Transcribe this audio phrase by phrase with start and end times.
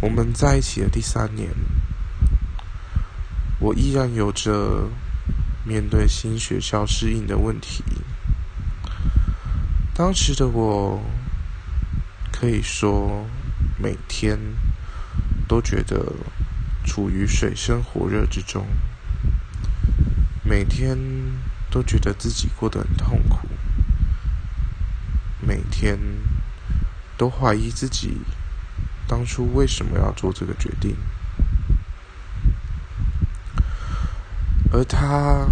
[0.00, 1.50] 我们在一起的第三年，
[3.58, 4.88] 我依然有着
[5.62, 7.84] 面对新学校适应的问题。
[9.94, 11.04] 当时的我，
[12.32, 13.26] 可以说
[13.76, 14.38] 每天
[15.46, 16.14] 都觉得
[16.86, 18.66] 处于水深火热之中，
[20.42, 20.98] 每天
[21.70, 23.46] 都觉得自己过得很痛苦，
[25.46, 25.98] 每天
[27.18, 28.22] 都怀疑自己。
[29.10, 30.96] 当初为什么要做这个决定？
[34.72, 35.48] 而他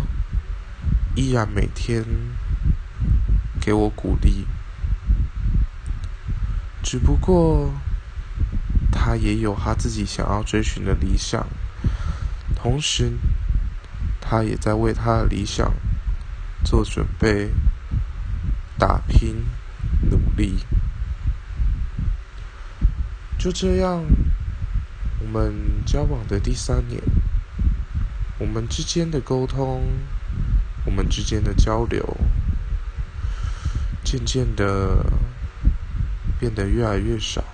[1.17, 2.05] 依然每天
[3.61, 4.47] 给我鼓励，
[6.85, 7.75] 只不过
[8.93, 11.45] 他也有他自己想要追寻的理想，
[12.55, 13.19] 同时
[14.21, 15.75] 他也在为他的理想
[16.65, 17.51] 做准备、
[18.79, 19.45] 打拼、
[20.09, 20.61] 努力。
[23.39, 24.05] 就这样，
[25.21, 25.55] 我们
[25.87, 27.01] 交往的第三年，
[28.37, 29.85] 我们之间的沟通，
[30.85, 32.17] 我们之间的交流，
[34.03, 35.07] 渐渐的
[36.41, 37.45] 变得越来越少。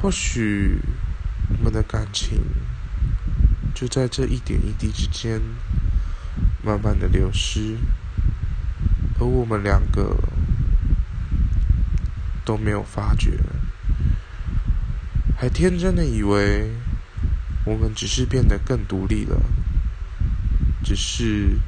[0.00, 0.80] 或许
[1.50, 2.40] 我们的感情
[3.74, 5.42] 就在这一点一滴之间，
[6.64, 7.76] 慢慢的流失，
[9.20, 10.16] 而我们两个。
[12.48, 13.38] 都没有发觉，
[15.36, 16.70] 还天真的以为
[17.66, 19.38] 我们只是变得更独立了，
[20.82, 21.58] 只是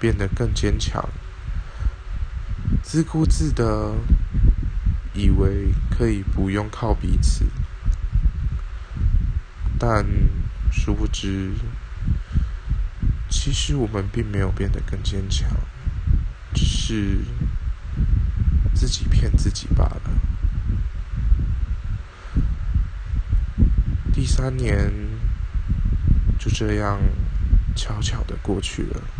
[0.00, 1.08] 变得更坚强，
[2.82, 3.94] 自顾自的
[5.14, 7.44] 以为可以不用靠彼此，
[9.78, 10.04] 但
[10.72, 11.52] 殊不知，
[13.30, 15.48] 其实我们并没有变得更坚强，
[16.52, 17.18] 只是。
[18.78, 20.02] 自己骗自己罢了。
[24.14, 24.92] 第三年
[26.38, 27.00] 就这样
[27.74, 29.17] 悄悄的过去了。